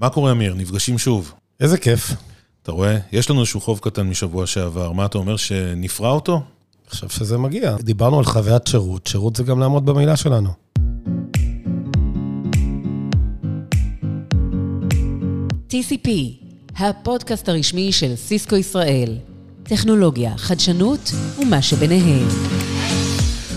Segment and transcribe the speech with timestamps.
[0.00, 0.54] מה קורה, אמיר?
[0.54, 1.32] נפגשים שוב.
[1.60, 2.12] איזה כיף.
[2.62, 2.98] אתה רואה?
[3.12, 4.92] יש לנו איזשהו חוב קטן משבוע שעבר.
[4.92, 6.42] מה אתה אומר, שנפרע אותו?
[6.88, 7.76] חושב שזה מגיע.
[7.80, 10.50] דיברנו על חוויית שירות, שירות זה גם לעמוד במילה שלנו.
[15.70, 16.08] TCP,
[16.76, 19.18] הפודקאסט הרשמי של סיסקו ישראל.
[19.62, 22.28] טכנולוגיה, חדשנות ומה שביניהם.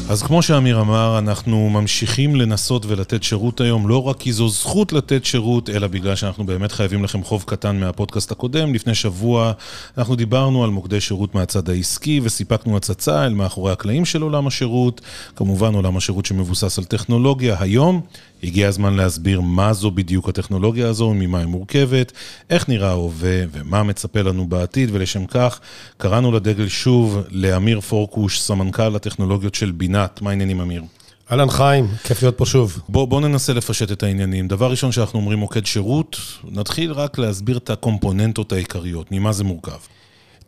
[0.10, 4.94] אז כמו שאמיר אמר, אנחנו ממשיכים לנסות ולתת שירות היום, לא רק כי זו זכות
[4.94, 8.74] לתת שירות, אלא בגלל שאנחנו באמת חייבים לכם חוב קטן מהפודקאסט הקודם.
[8.74, 9.52] לפני שבוע
[9.98, 15.02] אנחנו דיברנו על מוקדי שירות מהצד העסקי וסיפקנו הצצה אל מאחורי הקלעים של עולם השירות,
[15.36, 17.56] כמובן עולם השירות שמבוסס על טכנולוגיה.
[17.60, 18.02] היום
[18.44, 22.12] הגיע הזמן להסביר מה זו בדיוק הטכנולוגיה הזו, ממה היא מורכבת,
[22.50, 25.60] איך נראה ההווה ומה מצפה לנו בעתיד, ולשם כך
[25.98, 30.22] קראנו לדגל שוב לאמיר פורקוש, סמנכ"ל הטכנולוגיות של בינת.
[30.22, 30.84] מה העניינים, אמיר?
[31.32, 32.82] אהלן חיים, כיף להיות פה שוב.
[32.90, 34.48] בואו בוא ננסה לפשט את העניינים.
[34.48, 39.44] דבר ראשון שאנחנו אומרים מוקד שירות, נתחיל רק להסביר את ה components העיקריות, ממה זה
[39.44, 39.78] מורכב.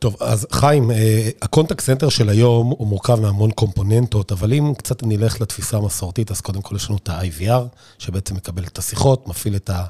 [0.02, 4.74] טוב, אז חיים, אה, ה contact center של היום הוא מורכב מהמון components, אבל אם
[4.78, 7.64] קצת נלך לתפיסה המסורתית, אז קודם כל יש לנו את ה-IVR,
[8.00, 9.84] שבעצם מקבל את השיחות, מפעיל את, ה,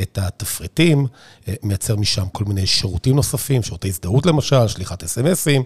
[0.00, 1.06] את התפריטים,
[1.48, 5.62] אה, מייצר משם כל מיני שירותים נוספים, שירותי הזדהות למשל, שליחת SMSים,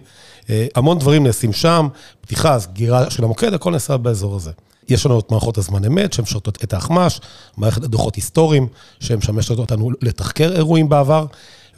[0.50, 1.88] אה, המון דברים נעשים שם,
[2.20, 4.50] פתיחה, סגירה של המוקד, הכל נעשה באזור הזה.
[4.88, 7.20] יש לנו את מערכות הזמן אמת, שהן משרתות את האחמ"ש,
[7.56, 8.68] מערכת הדוחות היסטוריים,
[9.00, 11.26] שהן משמשת אותנו לתחקר אירועים בעבר.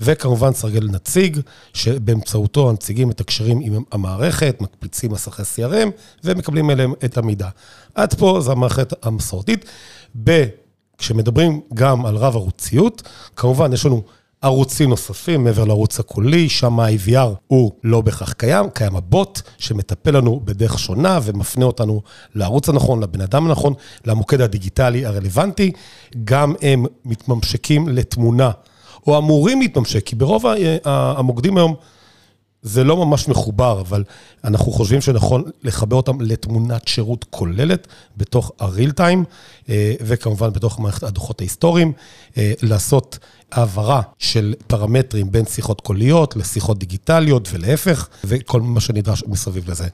[0.00, 1.40] וכמובן סרגל נציג,
[1.74, 5.88] שבאמצעותו הנציגים מתקשרים עם המערכת, מקפיצים מסכי CRM
[6.24, 7.48] ומקבלים אליהם את המידע.
[7.94, 9.64] עד פה זו המערכת המסורתית.
[10.24, 10.44] ב...
[10.98, 13.02] כשמדברים גם על רב ערוציות,
[13.36, 14.02] כמובן יש לנו
[14.42, 20.40] ערוצים נוספים מעבר לערוץ הקולי, שם ה-IVR הוא לא בהכרח קיים, קיים הבוט שמטפל לנו
[20.44, 22.02] בדרך שונה ומפנה אותנו
[22.34, 23.74] לערוץ הנכון, לבן אדם הנכון,
[24.06, 25.72] למוקד הדיגיטלי הרלוונטי.
[26.24, 28.50] גם הם מתממשקים לתמונה.
[29.06, 30.44] או אמורים להתממשק, כי ברוב
[30.84, 31.74] המוקדים היום
[32.64, 34.04] זה לא ממש מחובר, אבל
[34.44, 37.86] אנחנו חושבים שנכון לחבר אותם לתמונת שירות כוללת
[38.16, 39.24] בתוך ה-real time,
[39.68, 41.92] אה, וכמובן בתוך מערכת הדוחות ההיסטוריים,
[42.36, 43.18] אה, לעשות
[43.52, 49.88] העברה של פרמטרים בין שיחות קוליות לשיחות דיגיטליות ולהפך, וכל מה שנדרש מסביב לזה.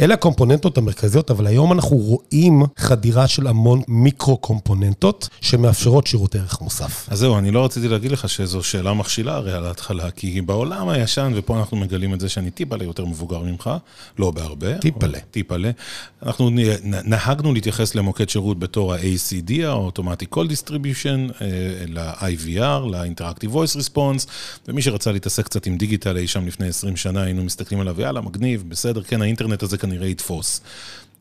[0.00, 7.08] אלה הקומפוננטות המרכזיות, אבל היום אנחנו רואים חדירה של המון מיקרו-קומפוננטות שמאפשרות שירותי ערך מוסף.
[7.10, 10.88] אז זהו, אני לא רציתי להגיד לך שזו שאלה מכשילה הרי על ההתחלה, כי בעולם
[10.88, 13.70] הישן, ופה אנחנו מגלים את זה שאני טיפלה יותר מבוגר ממך,
[14.18, 14.78] לא בהרבה.
[14.78, 15.18] טיפלה.
[15.30, 15.70] טיפלה.
[16.22, 16.50] אנחנו
[16.84, 21.46] נהגנו להתייחס למוקד שירות בתור ה-ACD, ה-Automatic Call Distribution, אה,
[21.88, 24.26] ל-IVR, ל-Interactive Voice Response,
[24.68, 28.20] ומי שרצה להתעסק קצת עם דיגיטל אי שם לפני 20 שנה, היינו מסתכלים עליו, יאללה,
[28.20, 30.60] מגניב, בסדר, כן, האינטרנט הזה כנראה יתפוס.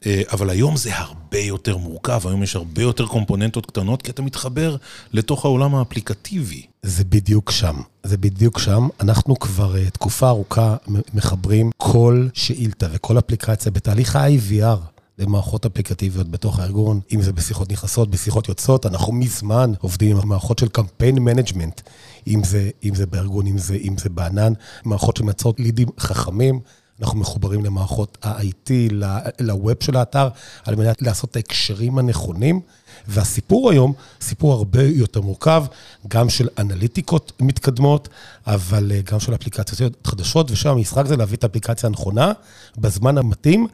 [0.05, 4.21] אה, אבל היום זה הרבה יותר מורכב, היום יש הרבה יותר components קטנות, כי אתה
[4.21, 4.75] מתחבר
[5.13, 6.65] לתוך העולם האפליקטיבי.
[6.83, 8.87] זה בדיוק שם, זה בדיוק שם.
[8.99, 10.75] אנחנו כבר uh, תקופה ארוכה
[11.13, 14.99] מחברים כל שאילתה וכל אפליקציה בתהליך ה-IVR.
[15.19, 20.59] למערכות אפליקטיביות בתוך הארגון, אם זה בשיחות נכנסות, בשיחות יוצאות, אנחנו מזמן עובדים עם מערכות
[20.59, 21.81] של campaign management,
[22.27, 22.41] אם
[22.83, 24.53] אם זה בארגון, אם זה, אם זה בענן,
[24.85, 26.59] מערכות שמייצרות leadים חכמים.
[27.01, 28.93] אנחנו מחוברים למערכות ה-IT,
[29.39, 30.29] לווב של האתר,
[30.65, 32.61] על מנת לעשות את ההקשרים הנכונים.
[33.07, 35.63] והסיפור היום, סיפור הרבה יותר מורכב,
[36.07, 38.09] גם של אנליטיקות מתקדמות,
[38.47, 42.31] אבל אה, גם של אפליקציות חדשות, ושם המשחק זה להביא את האפליקציה הנכונה,
[42.77, 43.67] בזמן המתאים,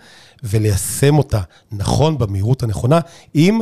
[0.44, 3.00] וליישם אותה נכון, במהירות הנכונה,
[3.34, 3.60] עם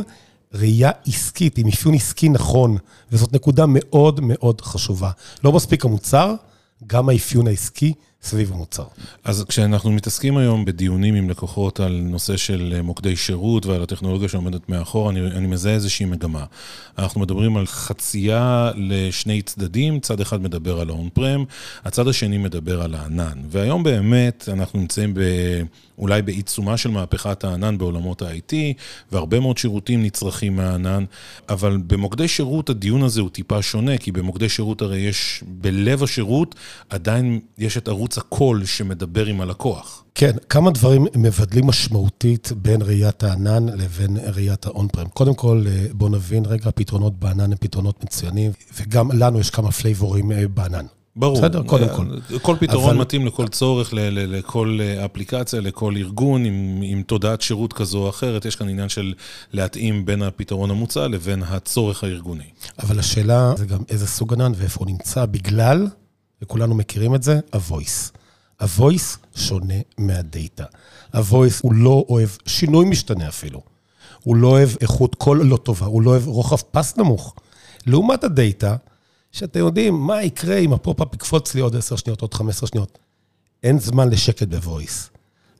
[0.54, 2.76] ראייה עסקית, עם אפיון עסקי נכון,
[3.12, 5.10] וזאת נקודה מאוד מאוד חשובה.
[5.44, 6.34] לא מספיק המוצר,
[6.86, 8.84] גם האפיון העסקי סביב המוצר.
[9.24, 14.68] אז כשאנחנו מתעסקים היום בדיונים עם לקוחות על נושא של מוקדי שירות ועל הטכנולוגיה שעומדת
[14.68, 16.44] מאחור, אני, אני מזהה איזושהי מגמה.
[16.98, 21.44] אנחנו מדברים על חצייה לשני צדדים, צד אחד מדבר על ה-on-prem,
[21.84, 23.38] הצד השני מדבר על הענן.
[23.50, 25.20] והיום באמת אנחנו נמצאים ב...
[25.98, 28.52] אולי בעיצומה של מהפכת הענן בעולמות ה-IT,
[29.12, 31.04] והרבה מאוד שירותים נצרכים מהענן,
[31.48, 36.54] אבל במוקדי שירות הדיון הזה הוא טיפה שונה, כי במוקדי שירות הרי יש, בלב השירות,
[36.90, 40.04] עדיין יש את ערוץ הקול שמדבר עם הלקוח.
[40.14, 45.08] כן, כמה דברים מבדלים משמעותית בין ראיית הענן לבין ראיית ה on-prem.
[45.08, 49.72] קודם כל, אה, בואו נבין רגע, הפתרונות בענן הם פתרונות מצוינים, וגם לנו יש כמה
[49.72, 50.86] flavorים אה, בענן.
[51.16, 51.38] ברור.
[51.38, 52.06] בסדר, קודם כל.
[52.42, 53.00] כל פתרון אבל...
[53.00, 58.08] מתאים לכל צורך, ל- ל- לכל אפליקציה, לכל ארגון, עם, עם תודעת שירות כזו או
[58.08, 58.44] אחרת.
[58.44, 59.14] יש כאן עניין של
[59.52, 62.44] להתאים בין הפתרון המוצע לבין הצורך הארגוני.
[62.78, 65.86] אבל השאלה זה גם איזה סוג ענן ואיפה הוא נמצא, בגלל,
[66.42, 68.10] וכולנו מכירים את זה, ה-voice.
[68.60, 70.64] ה-voice שונה מה data.
[71.12, 73.60] ה-voice הוא לא אוהב שינוי משתנה אפילו.
[74.22, 77.34] הוא לא אוהב איכות קול לא טובה, הוא לא אוהב רוחב פס נמוך.
[77.86, 78.76] לעומת ה data,
[79.34, 82.98] שאתם יודעים מה יקרה אם ה pop-up יקפוץ לי עוד 10 שניות, עוד 15 שניות.
[83.62, 85.10] אין זמן לשקט ב voice.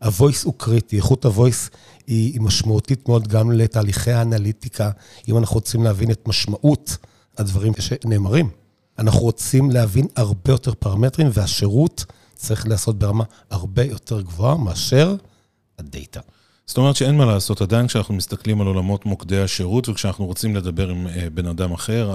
[0.03, 1.71] הוויס הוא קריטי, איכות הוויס
[2.07, 4.91] היא, היא משמעותית מאוד גם לתהליכי האנליטיקה,
[5.29, 6.97] אם אנחנו רוצים להבין את משמעות
[7.39, 8.51] הדברים שנאמרים.
[8.99, 12.05] אנחנו רוצים להבין הרבה יותר פרמטרים, והשירות
[12.35, 15.17] צריך להיעשות ברמה הרבה יותר גבוהה מאשר
[15.79, 16.21] הדאטה.
[16.67, 20.89] זאת אומרת שאין מה לעשות, עדיין כשאנחנו מסתכלים על עולמות מוקדי השירות וכשאנחנו רוצים לדבר
[20.89, 22.15] עם אה, בן אדם אחר,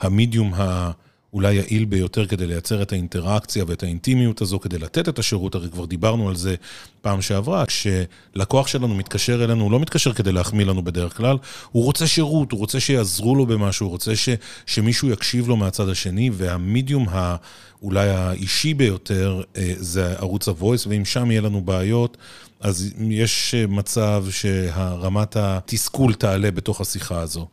[0.00, 5.54] המדיום האולי יעיל ביותר כדי לייצר את האינטראקציה ואת האינטימיות הזו, כדי לתת את השירות,
[5.54, 6.54] הרי כבר דיברנו על זה
[7.00, 11.36] פעם שעברה, כשלקוח שלנו מתקשר אלינו, הוא לא מתקשר כדי להחמיא לנו בדרך כלל,
[11.72, 14.28] הוא רוצה שירות, הוא רוצה שיעזרו לו במשהו, הוא רוצה ש,
[14.66, 17.36] שמישהו יקשיב לו מהצד השני, והמדיום ה...
[17.82, 22.16] אולי האישי ביותר אה, זה ערוץ ה-voice, ואם שם יהיה לנו בעיות,
[22.62, 27.46] אז יש אה, מצב שהרמת התסכול תעלה בתוך השיחה הזו.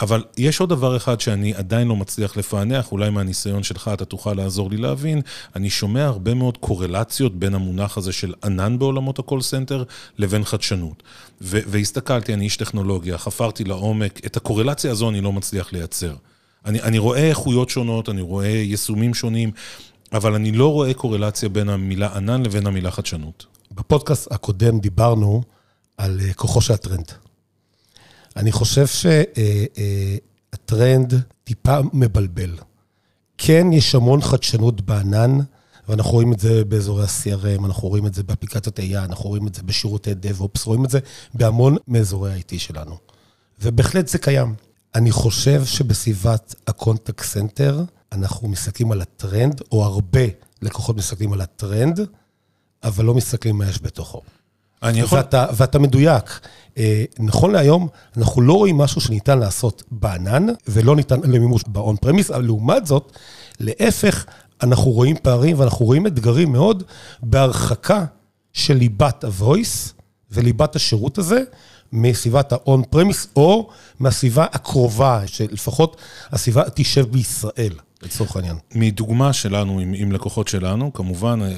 [0.00, 4.34] אבל יש עוד דבר אחד שאני עדיין לא מצליח לפענח, אולי מהניסיון שלך אתה תוכל
[4.34, 5.20] לעזור לי להבין.
[5.56, 9.84] אני שומע הרבה מאוד קורלציות בין המונח הזה של ענן בעולמות ה-call center
[10.18, 11.02] לבין חדשנות.
[11.40, 16.14] והסתכלתי, אני איש טכנולוגיה, חפרתי לעומק, את הקורלציה הזו אני לא מצליח לייצר.
[16.64, 19.50] אני, אני רואה איכויות שונות, אני רואה יישומים שונים,
[20.12, 23.55] אבל אני לא רואה קורלציה בין המילה ענן לבין המילה חדשנות.
[23.76, 25.42] בפודקאסט הקודם דיברנו
[25.96, 27.12] על אה, כוחו של הטרנד.
[28.36, 29.22] אני חושב שהטרנד
[31.12, 32.50] אה, אה, טיפה מבלבל.
[33.38, 35.38] כן, יש המון חדשנות בענן,
[35.88, 39.54] ואנחנו רואים את זה באזורי ה-CRM, אנחנו רואים את זה באפליקציות AI, אנחנו רואים את
[39.54, 40.98] זה בשירותי DevOps, רואים את זה
[41.34, 42.96] בהמון מאזורי ה-IT שלנו.
[43.62, 44.54] ובהחלט זה קיים.
[44.94, 50.20] אני חושב שבסביבת ה contact center, אנחנו מסתכלים על הטרנד, או הרבה
[50.62, 52.00] לקוחות מסתכלים על הטרנד,
[52.84, 54.22] אבל לא מסתכלים מה יש בתוכו.
[54.82, 55.18] אני יכול...
[55.18, 56.40] ואתה, ואתה מדויק.
[56.78, 62.30] אה, נכון להיום, אנחנו לא רואים משהו שניתן לעשות בענן, ולא ניתן למימוש באון פרמיס,
[62.30, 63.12] אבל לעומת זאת,
[63.60, 64.24] להפך,
[64.62, 66.82] אנחנו רואים פערים ואנחנו רואים אתגרים מאוד
[67.22, 68.04] בהרחקה
[68.52, 69.92] של ליבת ה-voice
[70.30, 71.42] וליבת השירות הזה,
[71.92, 73.68] מסביבת ה-on premise או
[74.00, 75.96] מהסביבה הקרובה, שלפחות
[76.32, 77.72] הסביבה תשב בישראל.
[78.06, 78.56] לצורך העניין.
[78.74, 81.52] מדוגמה שלנו עם, עם לקוחות שלנו, כמובן, אה,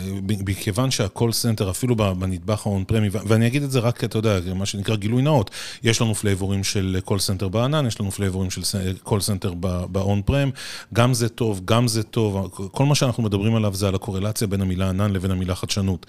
[0.47, 4.39] מכיוון שה call center, אפילו בנדבך ה on-premי, ואני אגיד את זה רק, אתה יודע,
[4.55, 5.51] מה שנקרא גילוי נאות,
[5.83, 8.63] יש לנו flavorים של call center בענן, יש לנו flavorים של
[9.03, 9.55] call center
[9.93, 10.51] ב on-prem,
[10.95, 14.61] גם זה טוב, גם זה טוב, כל מה שאנחנו מדברים עליו זה על הקורלציה בין
[14.61, 16.07] המילה ענן לבין המילה חדשנות.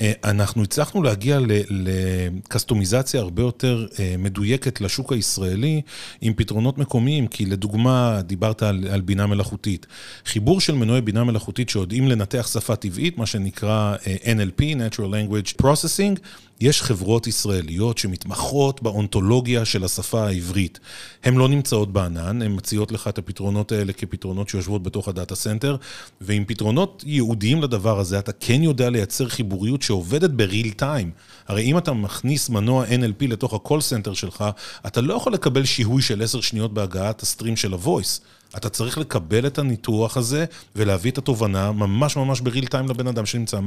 [0.00, 1.38] אה, אנחנו הצלחנו להגיע
[1.70, 5.82] ל customization הרבה יותר אה, מדויקת לשוק הישראלי
[6.20, 9.86] עם פתרונות מקומיים, כי לדוגמה, דיברת על, על בינה מלאכותית.
[10.24, 15.62] חיבור של מנועי בינה מלאכותית שיודעים לנתח שפה טבעית, מה שנקרא אה, NLP, Natural Language
[15.62, 16.18] Processing,
[16.62, 20.80] יש חברות ישראליות שמתמחות באונתולוגיה של השפה העברית.
[21.24, 25.34] הן לא נמצאות בענן, הן מציעות לך את הפתרונות האלה כפתרונות שיושבות בתוך ה data
[25.34, 25.76] center,
[26.20, 31.10] ועם פתרונות ייעודיים לדבר הזה, אתה כן יודע לייצר חיבוריות שעובדת ב real time.
[31.48, 34.44] הרי אם אתה מכניס מנוע NLP לתוך ה-call center שלך,
[34.86, 38.20] אתה לא יכול לקבל שיהוי של עשר שניות בהגעת ה stream של ה-voice.
[38.56, 40.44] אתה צריך לקבל את הניתוח הזה
[40.76, 43.60] ולהביא את התובנה ממש ממש בריל טיים לבן אדם שנמצא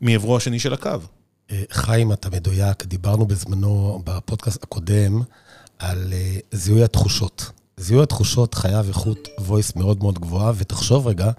[0.00, 0.90] מעברו השני של הקו.
[1.50, 5.22] אה, חיים, אתה מדויק, דיברנו בזמנו בפודקאסט הקודם
[5.78, 7.50] על אה, זיהוי התחושות.
[7.76, 11.30] זיהוי התחושות חייב איכות voice מאוד מאוד גבוהה, ותחשוב רגע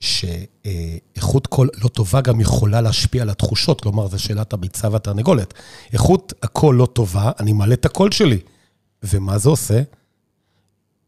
[0.00, 5.54] שאיכות קול לא טובה גם יכולה להשפיע על התחושות, כלומר, זו שאלת הביצה והתרנגולת.
[5.92, 8.38] איכות הקול לא טובה, אני מעלה את הקול שלי.
[9.02, 9.82] ומה זה עושה?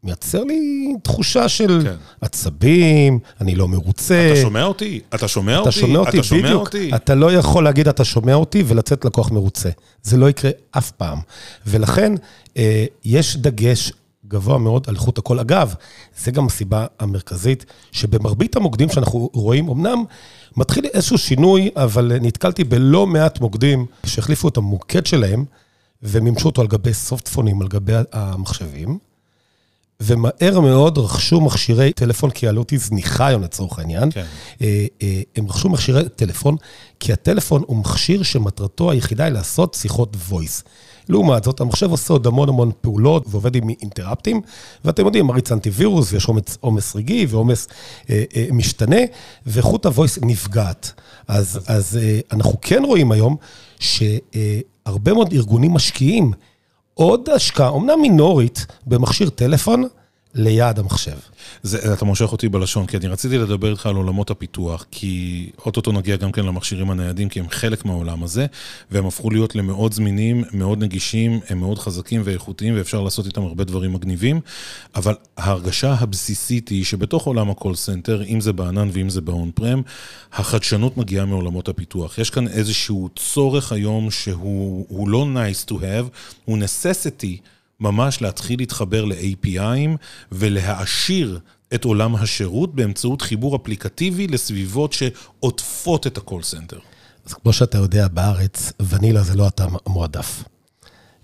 [0.03, 1.95] מייצר לי תחושה של כן.
[2.21, 4.31] עצבים, אני לא מרוצה.
[4.33, 4.99] אתה שומע אותי?
[5.15, 5.71] אתה שומע אתה אותי?
[5.79, 6.61] שומע אותי, אתה שומע בדיוק.
[6.61, 6.95] אותי?
[6.95, 9.69] אתה לא יכול להגיד אתה שומע אותי ולצאת לקוח מרוצה.
[10.03, 11.19] זה לא יקרה אף פעם.
[11.67, 12.13] ולכן,
[12.57, 13.91] אה, יש דגש
[14.27, 15.39] גבוה מאוד על איכות הקול.
[15.39, 15.73] אגב,
[16.23, 20.03] זה גם הסיבה המרכזית, שבמרבית המוקדים שאנחנו רואים, אמנם
[20.57, 25.45] מתחיל איזשהו שינוי, אבל נתקלתי בלא מעט מוקדים שהחליפו את המוקד שלהם,
[26.03, 29.10] ומימשו אותו על גבי סופטפונים, על גבי המחשבים.
[30.01, 34.11] ומהר מאוד רכשו מכשירי טלפון, כי העלות היא זניחה היום לצורך העניין.
[34.11, 34.25] כן.
[34.61, 36.55] אה, אה, הם רכשו מכשירי טלפון,
[36.99, 40.63] כי הטלפון הוא מכשיר שמטרתו היחידה היא לעשות שיחות voice.
[41.09, 44.41] לעומת זאת, המחשב עושה עוד המון המון פעולות ועובד עם אינטראפטים,
[44.85, 47.67] ואתם יודעים, מריץ אנטיווירוס, ויש עומס, עומס רגעי ועומס
[48.09, 49.01] אה, אה, משתנה,
[49.45, 50.91] ואיכות הוויס נפגעת.
[51.27, 53.35] אז, אז אה, אנחנו כן רואים היום
[53.79, 56.31] שהרבה מאוד ארגונים משקיעים
[57.03, 59.83] עוד השקעה, אמנם מינורית, במכשיר טלפון,
[60.35, 61.17] ליד המחשב.
[61.63, 65.91] זה, אתה מושך אותי בלשון, כי אני רציתי לדבר איתך על עולמות הפיתוח, כי אוטוטו
[65.91, 68.45] נגיע גם כן למכשירים הניידים, כי הם חלק מהעולם הזה,
[68.91, 73.63] והם הפכו להיות למאוד זמינים, מאוד נגישים, הם מאוד חזקים ואיכותיים, ואפשר לעשות איתם הרבה
[73.63, 74.39] דברים מגניבים,
[74.95, 79.81] אבל ההרגשה הבסיסית היא שבתוך עולם ה-call center, אם זה בענן ואם זה ב-on prem,
[80.33, 82.17] החדשנות מגיעה מעולמות הפיתוח.
[82.17, 86.09] יש כאן איזשהו צורך היום שהוא לא nice to have,
[86.45, 87.37] הוא necessity.
[87.81, 89.97] ממש להתחיל להתחבר ל-API'ים
[90.31, 91.39] ולהעשיר
[91.73, 96.79] את עולם השירות באמצעות חיבור אפליקטיבי לסביבות שעוטפות את ה-call center.
[97.25, 100.43] אז כמו שאתה יודע, בארץ, ונילה זה לא הטעם המועדף.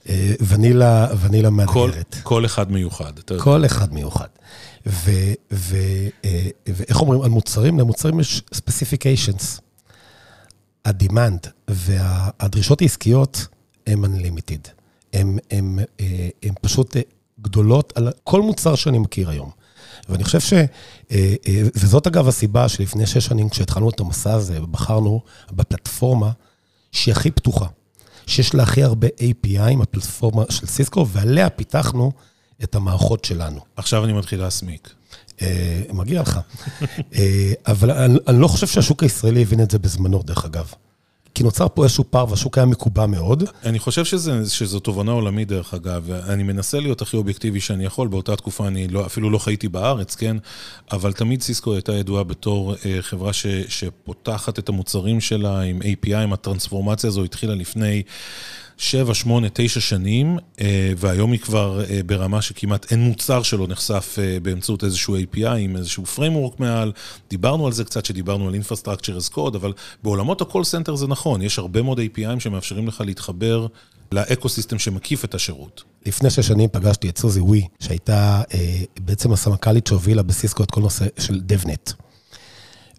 [0.10, 2.16] אה, ונילה, ונילה מאתגרת.
[2.16, 3.14] כל, כל אחד מיוחד.
[3.40, 4.28] כל אחד מיוחד.
[4.88, 5.34] אה,
[6.68, 7.80] ואיך אומרים, על מוצרים?
[7.80, 9.62] למוצרים יש specifications.
[10.86, 13.48] ה-demand והדרישות העסקיות
[13.88, 14.77] הם unlimited.
[15.14, 16.30] הן אה,
[16.62, 17.02] פשוט אה,
[17.42, 19.50] גדולות על כל מוצר שאני מכיר היום.
[20.10, 20.54] ואני חושב ש...
[21.12, 21.36] אה,
[21.76, 25.22] וזאת אגב הסיבה שלפני שש שנים, כשהתחלנו את המסע הזה, בחרנו
[25.52, 26.32] בפלטפורמה
[26.92, 27.66] שהיא הכי פתוחה,
[28.28, 32.12] שיש לה הכי הרבה API, הפלטפורמה של סיסקו, ועליה פיתחנו
[32.64, 33.60] את המערכות שלנו.
[33.76, 34.94] עכשיו אני מתחיל להסמיק.
[35.94, 36.40] מגיע לך.
[37.68, 37.92] אבל
[38.28, 40.74] אני לא חושב שהשוק הישראלי הבין את זה בזמנו, דרך אגב.
[41.38, 43.44] כי נוצר פה איזשהו פער והשוק היה מקובע מאוד.
[43.66, 46.12] אני חושב שזה, שזו תובנה עולמית, דרך אגב.
[46.12, 48.08] אני מנסה להיות הכי אובייקטיבי שאני יכול.
[48.08, 50.38] באותה תקופה אני לא, אפילו לא חייתי בארץ, כן?
[50.92, 56.16] אבל תמיד סיסקו הייתה ידועה בתור אה, חברה ש, שפותחת את המוצרים שלה עם API,
[56.16, 58.04] עם הטרנספורמציה הזו התחילה לפני...
[58.78, 64.16] שבע, שמונה, תשע שנים, אה, והיום היא כבר אה, ברמה שכמעט אין מוצר שלא נחשף
[64.20, 66.92] אה, באמצעות איזשהו API עם איזשהו framework מעל.
[67.30, 71.42] דיברנו על זה קצת, שדיברנו על Infrastructure as Code, אבל בעולמות ה-call center זה נכון,
[71.42, 73.68] יש הרבה מאוד APIים שמאפשרים לך להתחבר
[74.12, 75.84] לאקו-סיסטם שמקיף את השירות.
[76.06, 78.42] לפני שש שנים פגשתי את סוזי ווי, שהייתה
[79.00, 81.94] בעצם הסמנכ"לית שהובילה בסיסקו את כל נושא של DevNet.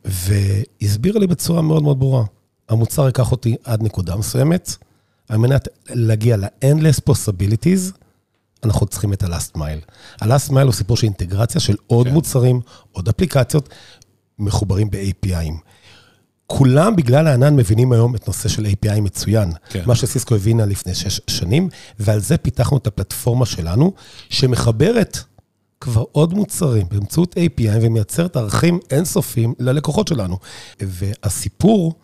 [0.05, 2.25] והסבירה לי בצורה מאוד מאוד ברורה,
[2.69, 4.77] המוצר ייקח אותי עד נקודה מסוימת,
[5.29, 7.93] על מנת להגיע ל-endless possibilities,
[8.65, 9.93] אנחנו צריכים את ה-last mile.
[10.21, 12.13] ה-last mile הוא סיפור של אינטגרציה של עוד כן.
[12.13, 12.61] מוצרים,
[12.93, 13.69] עוד אפליקציות,
[14.39, 15.55] מחוברים ב-API'ים.
[16.47, 19.53] כולם בגלל הענן מבינים היום את נושא של API מצוין.
[19.71, 19.83] כן.
[19.87, 21.69] מה שסיסקו הבינה לפני שש שנים,
[21.99, 23.93] ועל זה פיתחנו את הפלטפורמה שלנו,
[24.29, 25.19] שמחברת
[25.81, 30.39] כבר עוד מוצרים באמצעות API ומייצרת ערכים אינסופיים ללקוחות שלנו.
[30.81, 31.95] והסיפור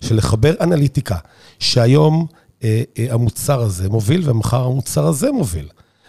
[0.00, 1.16] של לחבר אנליטיקה,
[1.58, 2.26] שהיום
[3.10, 5.68] המוצר הזה מוביל, ומחר המוצר הזה מוביל.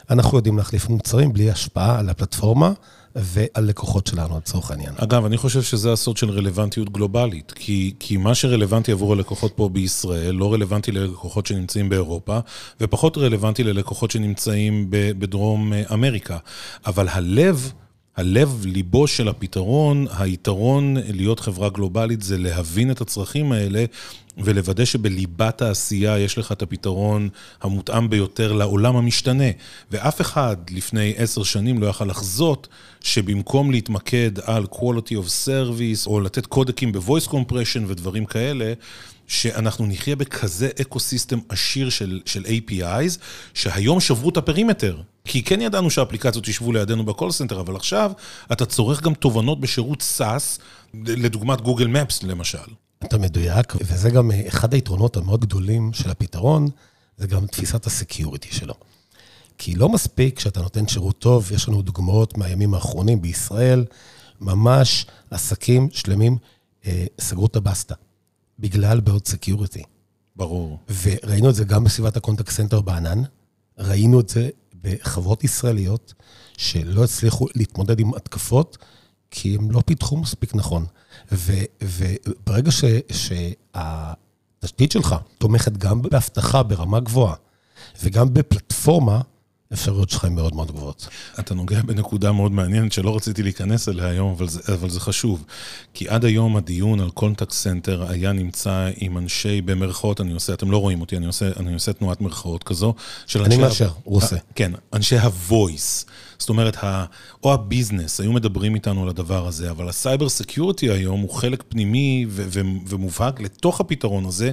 [0.09, 2.71] אנחנו יודעים להחליף מוצרים בלי השפעה על הפלטפורמה
[3.15, 4.93] ועל לקוחות שלנו, לצורך העניין.
[4.97, 9.69] אגב, אני חושב שזה הסוד של רלוונטיות גלובלית, כי, כי מה שרלוונטי עבור הלקוחות פה
[9.69, 12.39] בישראל, לא רלוונטי ללקוחות שנמצאים באירופה,
[12.81, 16.37] ופחות רלוונטי ללקוחות שנמצאים בדרום אה, אמריקה.
[16.85, 17.71] אבל הלב...
[18.15, 23.85] הלב, ליבו של הפתרון, היתרון להיות חברה גלובלית זה להבין את הצרכים האלה
[24.37, 27.29] ולוודא שבליבת העשייה יש לך את הפתרון
[27.61, 29.43] המותאם ביותר לעולם המשתנה.
[29.91, 32.67] ואף אחד לפני עשר שנים לא יכל לחזות
[33.01, 38.73] שבמקום להתמקד על quality of service או לתת קודקים ב-voice compression ודברים כאלה,
[39.27, 43.19] שאנחנו נחיה בכזה אקו-סיסטם עשיר של, של APIs,
[43.53, 45.01] שהיום שברו את ה perimeter.
[45.25, 48.11] כי כן ידענו שהאפליקציות ישבו לידינו ב call center, אבל עכשיו
[48.51, 50.61] אתה צורך גם תובנות בשירות SaaS,
[50.93, 52.57] לדוגמת Google Maps למשל.
[53.03, 56.67] אתה מדויק, וזה גם אחד היתרונות המאוד גדולים של הפתרון,
[57.17, 58.73] זה גם תפיסת ה security שלו.
[59.57, 63.85] כי לא מספיק שאתה נותן שירות טוב, יש לנו דוגמאות מהימים האחרונים בישראל,
[64.41, 66.37] ממש עסקים שלמים
[66.85, 67.95] אה, סגרו את הבסטה.
[68.59, 69.83] בגלל בעיות security.
[70.35, 70.79] ברור.
[71.03, 73.23] וראינו את זה גם בסביבת ה contact center בענן,
[73.77, 74.49] ראינו את זה
[74.83, 76.13] בחברות ישראליות
[76.57, 78.77] שלא הצליחו להתמודד עם התקפות,
[79.31, 80.85] כי הם לא פיתחו מספיק נכון.
[81.31, 87.35] ו, וברגע ש, שהתשתית שלך תומכת גם באבטחה ברמה גבוהה,
[88.03, 89.21] וגם בפלטפורמה
[89.71, 91.07] האפשרויות שלך הן מאוד מאוד גבוהות.
[91.39, 95.43] אתה נוגע בנקודה מאוד מעניינת שלא רציתי להיכנס אליה היום, אבל זה, אבל זה חשוב.
[95.93, 100.71] כי עד היום הדיון על contact center היה נמצא עם אנשי, במרכאות, אני עושה, אתם
[100.71, 102.93] לא רואים אותי, אני עושה, אני עושה תנועת מרכאות כזו.
[103.27, 104.35] של אני מאשר, הוא עושה.
[104.55, 106.05] כן, אנשי ה-voice.
[106.37, 107.05] זאת אומרת, ה,
[107.43, 111.29] או ה business, היו מדברים איתנו על הדבר הזה, אבל ה cyber security היום הוא
[111.29, 112.25] חלק פנימי
[112.87, 114.51] ומובהק לתוך הפתרון הזה,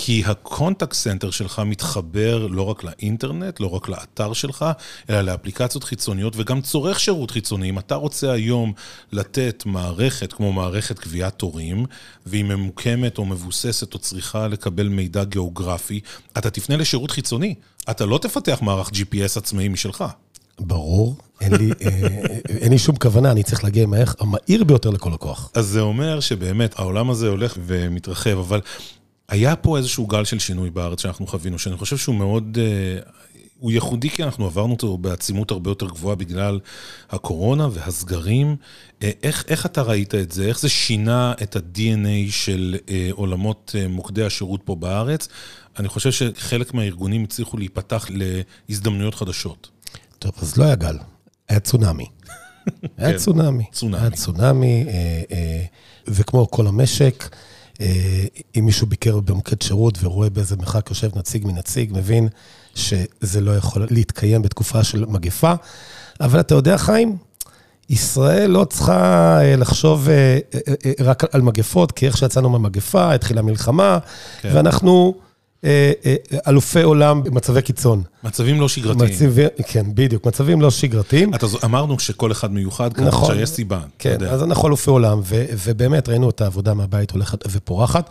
[0.00, 4.64] כי ה contact center שלך מתחבר לא רק לאינטרנט, לא רק לאתר שלך,
[5.10, 7.70] אלא לאפליקציות חיצוניות וגם צורך שירות חיצוני.
[7.70, 8.72] אם אתה רוצה היום
[9.12, 11.86] לתת מערכת כמו מערכת קביעת תורים,
[12.26, 16.00] והיא ממוקמת או מבוססת או צריכה לקבל מידע גיאוגרפי,
[16.38, 17.54] אתה תפנה לשירות חיצוני.
[17.90, 20.04] אתה לא תפתח מערך GPS עצמאי משלך.
[20.60, 21.16] ברור.
[21.40, 22.08] אין לי, אה,
[22.48, 25.50] אין לי שום כוונה, אני צריך להגיע עם הערך המהיר ביותר לכל לקוח.
[25.54, 28.60] אז זה אומר שבאמת העולם הזה הולך ומתרחב, אבל
[29.28, 33.00] היה פה איזשהו גל של שינוי בארץ שאנחנו חווינו, שאני חושב שהוא מאוד, אה,
[33.58, 36.60] הוא ייחודי כי אנחנו עברנו אותו בעצימות הרבה יותר גבוהה בגלל
[37.10, 38.56] הקורונה והסגרים.
[39.02, 40.46] אה, איך, איך אתה ראית את זה?
[40.46, 45.28] איך זה שינה את ה-DNA של אה, עולמות אה, מוקדי השירות פה בארץ?
[45.78, 48.06] אני חושב שחלק מהארגונים הצליחו להיפתח
[48.68, 49.68] להזדמנויות חדשות.
[50.18, 50.96] טוב, אז לא היה גל,
[51.48, 52.06] היה צונאמי.
[52.98, 53.64] היה כן, צונאמי.
[53.72, 54.02] צונאמי.
[54.02, 55.64] היה צונאמי, אה, אה,
[56.08, 57.36] וכמו כל המשק,
[57.80, 62.28] אם מישהו ביקר במוקד שירות ורואה באיזה מרחק יושב נציג מנציג, מבין
[62.74, 65.54] שזה לא יכול להתקיים בתקופה של מגפה.
[66.20, 67.16] אבל אתה יודע, חיים,
[67.90, 73.14] ישראל לא צריכה אה, לחשוב אה, אה, אה, רק על מגפות, כי איך שיצאנו מהמגפה,
[73.14, 73.98] התחילה מלחמה,
[74.40, 74.50] כן.
[74.54, 75.27] ואנחנו אה, אה,
[76.48, 78.02] אלופי עולם במצבי קיצון.
[78.24, 79.10] מצבים לא שגרתיים.
[79.10, 81.34] מצבים, כן, בדיוק, מצבים לא שגרתיים.
[81.34, 83.34] אתה, אמרנו שכל אחד מיוחד, כאן, נכון.
[83.34, 83.80] שיש סיבה.
[83.98, 84.24] כן.
[84.24, 88.10] אז אנחנו אלופי עולם, ו- ובאמת ראינו את העבודה מהבית הולכת ופורחת,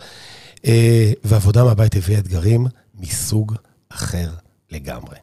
[0.66, 2.66] אה, ועבודה מהבית הביאה אתגרים
[3.00, 3.54] מסוג
[3.88, 4.28] אחר
[4.70, 5.16] לגמרי.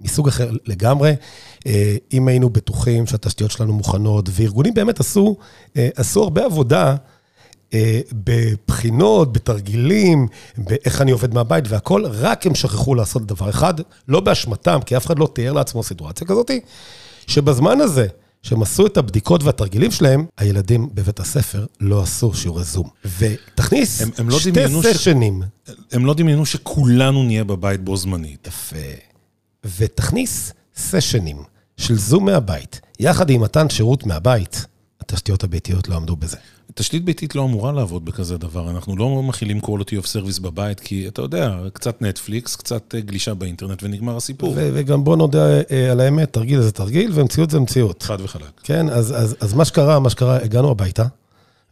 [0.00, 1.14] מסוג אחר לגמרי.
[1.66, 5.36] אה, אם היינו בטוחים שהתשתיות שלנו מוכנות, וארגונים באמת עשו,
[5.76, 6.96] אה, עשו הרבה עבודה אה,
[8.12, 10.26] בבחינות, בתרגילים,
[10.58, 13.74] באיך אני עובד מהבית והכול, רק הם שכחו לעשות דבר אחד,
[14.08, 16.50] לא באשמתם, כי אף אחד לא תיאר לעצמו סיטואציה כזאת,
[17.26, 18.06] שבזמן הזה
[18.42, 22.88] שהם עשו את הבדיקות והתרגילים שלהם, הילדים בבית הספר לא עשו שיעורי זום.
[23.18, 25.42] ותכניס הם- הם לא שתי דמיינו ש- סשנים.
[25.92, 28.46] הם לא דמיינו שכולנו נהיה בבית בו זמנית.
[28.46, 28.76] יפה.
[29.78, 31.36] ותכניס סשנים
[31.76, 34.66] של זום מהבית, יחד עם מתן שירות מהבית,
[35.00, 36.36] התשתיות הביתיות לא עמדו בזה.
[36.78, 41.08] תשתית ביתית לא אמורה לעבוד בכזה דבר, אנחנו לא מכילים quality of service בבית, כי
[41.08, 44.52] אתה יודע, קצת נטפליקס, קצת אה, גלישה באינטרנט ונגמר הסיפור.
[44.56, 48.02] ו- וגם בוא נודה אה, על האמת, תרגיל זה תרגיל ומציאות זה מציאות.
[48.02, 48.60] חד וחלק.
[48.62, 51.04] כן, אז, אז, אז מה שקרה, מה שקרה, הגענו הביתה,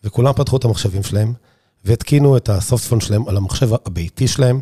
[0.04, 1.32] וכולם פתחו את המחשבים שלהם,
[1.84, 4.60] והתקינו את הסופטפון שלהם על המחשב הביתי שלהם.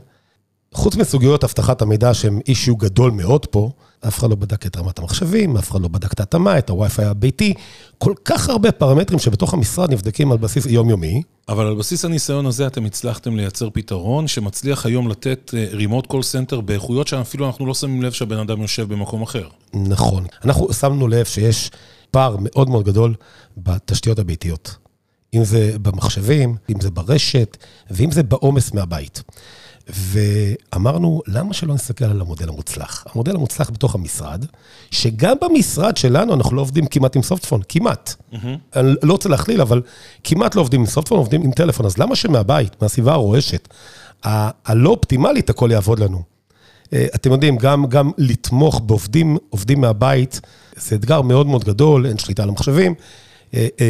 [0.74, 3.70] חוץ מסוגיות אבטחת המידע, שהם אישיו גדול מאוד פה,
[4.08, 7.04] אף אחד לא בדק את רמת המחשבים, אף אחד לא בדק את ההתאמה, את הווי-פיי
[7.04, 7.54] הביתי,
[7.98, 11.22] כל כך הרבה פרמטרים שבתוך המשרד נבדקים על בסיס יומיומי.
[11.48, 16.60] אבל על בסיס הניסיון הזה אתם הצלחתם לייצר פתרון שמצליח היום לתת remote call center
[16.60, 19.48] באיכויות שאפילו אנחנו לא שמים לב שהבן אדם יושב במקום אחר.
[19.74, 20.26] נכון.
[20.44, 21.70] אנחנו שמנו לב שיש
[22.10, 23.14] פער מאוד מאוד גדול
[23.56, 24.76] בתשתיות הביתיות.
[25.34, 27.56] אם זה במחשבים, אם זה ברשת,
[27.90, 29.22] ואם זה בעומס מהבית.
[29.88, 33.04] ואמרנו, למה שלא נסתכל על המודל המוצלח?
[33.12, 34.44] המודל המוצלח בתוך המשרד,
[34.90, 38.14] שגם במשרד שלנו אנחנו לא עובדים כמעט עם סופטפון, כמעט.
[38.76, 39.82] אני לא רוצה להכליל, אבל
[40.24, 41.86] כמעט לא עובדים עם סופטפון, עובדים עם טלפון.
[41.86, 43.68] אז למה שמהבית, מהסביבה הרועשת,
[44.26, 46.22] ה- הלא אופטימלית, הכל יעבוד לנו?
[46.92, 50.40] אה, אתם יודעים, גם, גם לתמוך בעובדים, עובדים מהבית,
[50.76, 52.94] זה אתגר מאוד מאוד גדול, אין שליטה על המחשבים,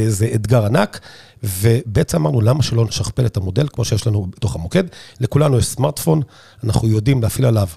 [0.09, 1.01] זה אתגר ענק,
[1.43, 4.85] ובעצם אמרנו, למה שלא נשכפל את המודל, כמו שיש לנו בתוך המוקד?
[5.21, 6.23] לכולנו יש סמארטפון,
[6.65, 7.69] אנחנו יודעים להפעיל עליו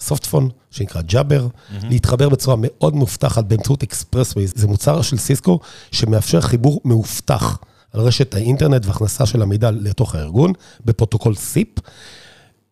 [0.00, 1.86] softphone, שנקרא Jabber, mm-hmm.
[1.90, 4.52] להתחבר בצורה מאוד מאובטחת באמצעות Expressways.
[4.56, 5.58] זה מוצר של סיסקו
[5.92, 7.58] שמאפשר חיבור מאובטח
[7.92, 10.52] על רשת האינטרנט והכנסה של המידע לתוך הארגון,
[10.84, 11.68] בפרוטוקול SIP.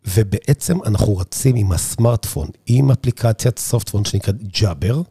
[0.06, 5.02] ובעצם אנחנו רצים עם הסמארטפון, עם אפליקציית softphone שנקראת Jabber,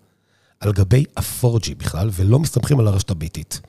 [0.64, 3.62] על גבי ה-4G בכלל, ולא מסתמכים על הרשת הביתית.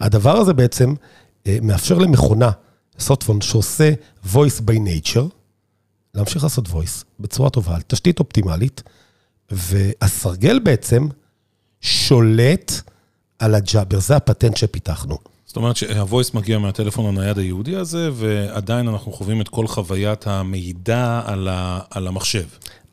[0.00, 0.94] הדבר הזה בעצם
[1.46, 2.50] אה, מאפשר למכונה,
[2.98, 3.92] סופטפון שעושה
[4.32, 5.28] voice by nature,
[6.14, 8.82] להמשיך לעשות voice בצורה טובה, על תשתית אופטימלית,
[9.50, 11.08] והסרגל בעצם
[11.80, 12.72] שולט
[13.38, 15.18] על הג'אבר, זה הפטנט שפיתחנו.
[15.46, 21.22] זאת אומרת שה-voice מגיע מהטלפון הנייד היהודי הזה, ועדיין אנחנו חווים את כל חוויית המידע
[21.24, 22.46] על, ה, על המחשב.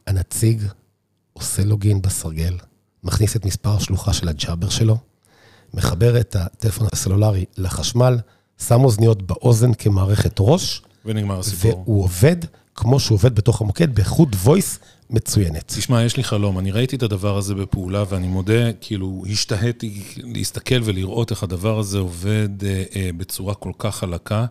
[0.08, 0.64] הנציג
[1.34, 2.58] עושה לוגין בסרגל,
[3.04, 4.98] מכניס את מספר השלוחה של הג'אבר שלו,
[5.74, 8.18] מחבר את הטלפון הסלולרי לחשמל,
[8.68, 11.84] שם אוזניות באוזן כמערכת ראש, ונגמר הסיפור.
[11.86, 12.36] והוא עובד
[12.76, 15.64] כמו שהוא עובד בתוך המוקד, באיכות voice מצוינת.
[15.68, 20.82] תשמע, יש לי חלום, אני ראיתי את הדבר הזה בפעולה, ואני מודה, כאילו, השתהיתי להסתכל
[20.84, 24.46] ולראות איך הדבר הזה עובד אה, אה, בצורה כל כך חלקה.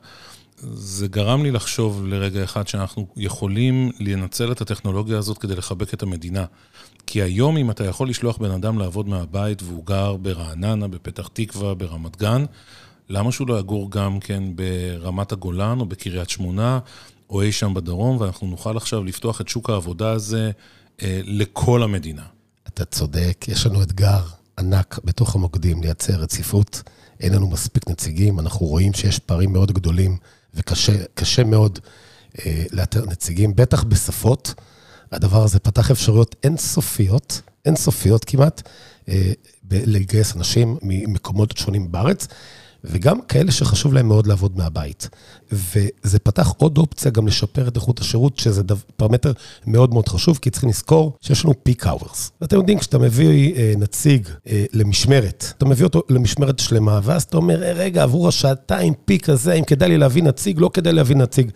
[0.75, 6.03] זה גרם לי לחשוב לרגע אחד שאנחנו יכולים לנצל את הטכנולוגיה הזאת כדי לחבק את
[6.03, 6.45] המדינה.
[7.07, 11.75] כי היום, אם אתה יכול לשלוח בן אדם לעבוד מהבית והוא גר ברעננה, בפתח תקווה,
[11.75, 12.45] ברמת גן,
[13.09, 16.79] למה שהוא לא יגור גם כן ברמת הגולן או בקריית שמונה,
[17.31, 20.51] או אי שם בדרום, ואנחנו נוכל עכשיו לפתוח את שוק העבודה הזה
[21.03, 22.23] אה, לכל המדינה.
[22.69, 24.21] אתה צודק, יש לנו אתגר
[24.59, 26.83] ענק בתוך המוקדים לייצר רציפות.
[27.21, 30.17] אין לנו מספיק נציגים, אנחנו רואים שיש פערים מאוד גדולים
[30.55, 31.79] וקשה קשה מאוד
[32.39, 34.55] אה, לאתר נציגים, בטח בשפות.
[35.13, 38.63] הדבר הזה פתח אפשרויות אינסופיות אינסופיות כמעט,
[39.09, 39.33] אה,
[39.71, 42.27] לגייס אנשים ממקומות שונים בארץ.
[42.85, 45.09] וגם כאלה שחשוב להם מאוד לעבוד מהבית.
[45.53, 49.33] וזה פתח עוד אופציה גם לשפר את איכות השירות, שזה דו, פרמטר
[49.67, 52.33] מאוד מאוד חשוב, כי צריכים לזכור שיש לנו פיק אאוורס.
[52.41, 57.37] ואתם יודעים, כשאתה מביא אה, נציג אה, למשמרת, אתה מביא אותו למשמרת שלמה, ואז אתה
[57.37, 61.17] אומר, אה, רגע, עבור השעתיים פיק הזה, אם כדאי לי להביא נציג, לא כדאי להביא
[61.17, 61.51] נציג.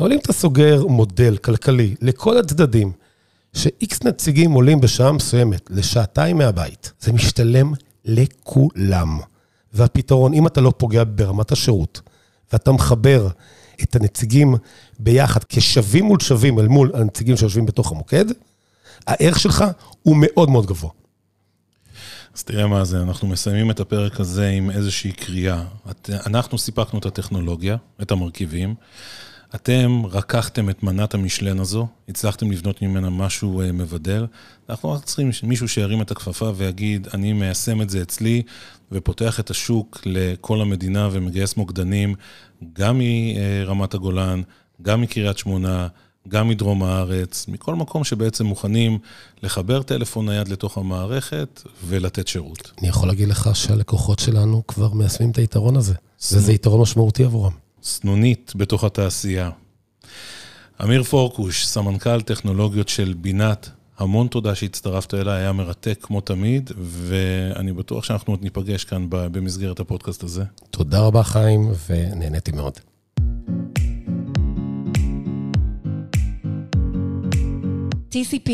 [0.00, 2.92] אבל אם אתה סוגר מודל כלכלי לכל הצדדים,
[3.52, 7.72] ש-X נציגים עולים בשעה מסוימת לשעתיים מהבית, זה משתלם
[8.04, 9.18] לכולם.
[9.72, 12.00] והפתרון, אם אתה לא פוגע ברמת השירות,
[12.52, 13.28] ואתה מחבר
[13.82, 14.54] את הנציגים
[14.98, 18.24] ביחד כשווים מול שווים אל מול הנציגים שיושבים בתוך המוקד,
[19.06, 19.64] הערך שלך
[20.02, 20.90] הוא מאוד מאוד גבוה.
[22.36, 25.64] אז תראה מה זה, אנחנו מסיימים את הפרק הזה עם איזושהי קריאה.
[26.08, 28.74] אנחנו סיפקנו את הטכנולוגיה, את המרכיבים.
[29.54, 34.26] אתם רקחתם את מנת המשלן הזו, הצלחתם לבנות ממנה משהו אה, מבדל.
[34.70, 38.42] אנחנו רק צריכים מישהו שירים את הכפפה ויגיד, אני מיישם את זה אצלי,
[38.92, 42.14] ופותח את השוק לכל המדינה ומגייס מוקדנים,
[42.72, 44.42] גם מרמת הגולן,
[44.82, 45.88] גם מקריית שמונה,
[46.28, 48.98] גם מדרום הארץ, מכל מקום שבעצם מוכנים
[49.42, 52.72] לחבר טלפון נייד לתוך המערכת ולתת שירות.
[52.78, 55.94] אני יכול להגיד לך שהלקוחות שלנו כבר מיישמים את היתרון הזה.
[56.32, 57.61] וזה יתרון משמעותי עבורם.
[57.82, 59.50] סנונית בתוך התעשייה.
[60.82, 67.72] אמיר פורקוש, סמנכ"ל טכנולוגיות של בינת המון תודה שהצטרפת אליי, היה מרתק כמו תמיד, ואני
[67.72, 70.44] בטוח שאנחנו עוד ניפגש כאן במסגרת הפודקאסט הזה.
[70.70, 72.78] תודה רבה, חיים, ונהניתי מאוד.
[78.12, 78.50] TCP,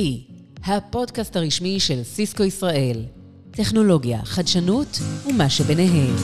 [0.64, 3.04] הפודקאסט הרשמי של סיסקו ישראל.
[3.50, 6.14] טכנולוגיה, חדשנות ומה שביניהם.